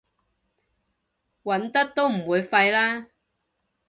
[1.43, 3.05] 揾得都唔會廢啦